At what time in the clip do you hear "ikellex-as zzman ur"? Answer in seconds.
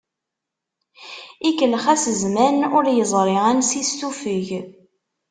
1.49-2.85